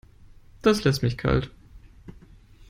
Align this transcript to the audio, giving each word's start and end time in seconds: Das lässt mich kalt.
Das 0.63 0.83
lässt 0.83 1.03
mich 1.03 1.15
kalt. 1.15 1.51